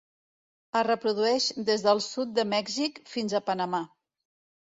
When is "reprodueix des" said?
0.87-1.83